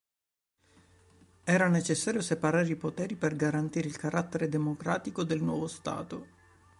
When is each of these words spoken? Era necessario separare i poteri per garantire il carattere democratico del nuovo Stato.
Era 1.57 1.67
necessario 1.67 2.21
separare 2.21 2.67
i 2.67 2.75
poteri 2.75 3.15
per 3.15 3.35
garantire 3.35 3.87
il 3.87 3.97
carattere 3.97 4.49
democratico 4.49 5.23
del 5.23 5.43
nuovo 5.43 5.67
Stato. 5.67 6.25